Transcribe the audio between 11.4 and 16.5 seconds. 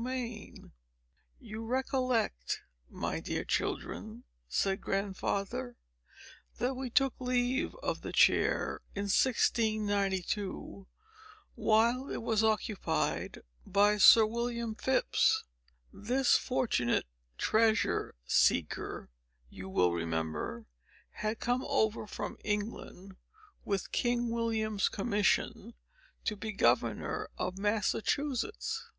while it was occupied by Sir William Phips. This